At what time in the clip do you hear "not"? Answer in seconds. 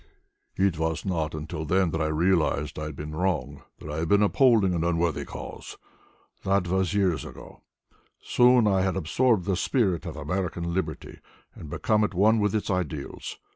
1.05-1.35